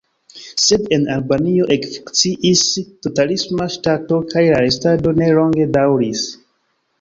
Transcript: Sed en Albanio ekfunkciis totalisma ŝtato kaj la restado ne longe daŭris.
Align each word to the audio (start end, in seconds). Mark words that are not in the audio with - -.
Sed 0.61 0.85
en 0.95 1.03
Albanio 1.15 1.67
ekfunkciis 1.75 2.63
totalisma 3.07 3.69
ŝtato 3.75 4.19
kaj 4.33 4.43
la 4.49 4.63
restado 4.67 5.15
ne 5.21 5.29
longe 5.41 5.69
daŭris. 5.79 6.27